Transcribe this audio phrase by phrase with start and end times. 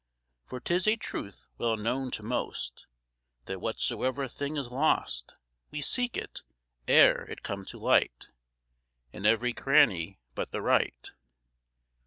[0.45, 2.87] For 'tis a truth well known to most,
[3.45, 5.35] That whatsoever thing is lost,
[5.69, 6.41] We seek it,
[6.87, 8.29] ere it come to light,
[9.13, 11.11] In every cranny but the right.